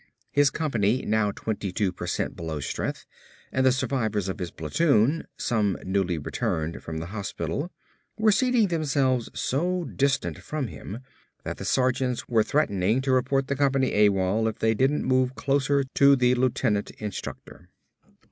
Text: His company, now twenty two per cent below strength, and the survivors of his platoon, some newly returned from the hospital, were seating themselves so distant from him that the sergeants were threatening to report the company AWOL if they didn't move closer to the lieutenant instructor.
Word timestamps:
His 0.31 0.49
company, 0.49 1.03
now 1.05 1.29
twenty 1.29 1.71
two 1.71 1.91
per 1.91 2.07
cent 2.07 2.35
below 2.35 2.59
strength, 2.59 3.05
and 3.51 3.63
the 3.63 3.71
survivors 3.71 4.29
of 4.29 4.39
his 4.39 4.49
platoon, 4.49 5.27
some 5.37 5.77
newly 5.85 6.17
returned 6.17 6.81
from 6.81 6.97
the 6.97 7.05
hospital, 7.13 7.69
were 8.17 8.31
seating 8.31 8.69
themselves 8.69 9.29
so 9.35 9.83
distant 9.83 10.39
from 10.39 10.69
him 10.69 11.01
that 11.43 11.57
the 11.57 11.65
sergeants 11.65 12.27
were 12.27 12.41
threatening 12.41 12.99
to 13.01 13.11
report 13.11 13.45
the 13.45 13.55
company 13.55 13.93
AWOL 13.93 14.47
if 14.47 14.57
they 14.57 14.73
didn't 14.73 15.03
move 15.05 15.35
closer 15.35 15.83
to 15.93 16.15
the 16.15 16.33
lieutenant 16.33 16.89
instructor. 16.97 17.69